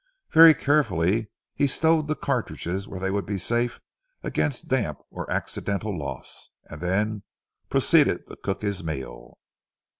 Very 0.31 0.55
carefully 0.55 1.29
he 1.53 1.67
stowed 1.67 2.07
the 2.07 2.15
cartridges 2.15 2.87
where 2.87 2.99
they 2.99 3.11
would 3.11 3.27
be 3.27 3.37
safe 3.37 3.79
against 4.23 4.67
damp 4.67 4.97
or 5.11 5.29
accidental 5.29 5.95
loss, 5.95 6.49
and 6.65 6.81
then 6.81 7.21
proceeded 7.69 8.25
to 8.25 8.35
cook 8.35 8.63
his 8.63 8.83
meal. 8.83 9.37